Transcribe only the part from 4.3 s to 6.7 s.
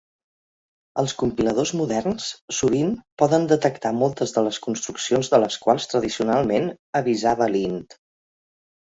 de les construccions de les quals tradicionalment